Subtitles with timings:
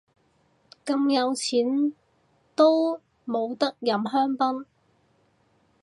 [0.83, 1.93] 咁有錢
[2.55, 4.65] 都冇得飲香檳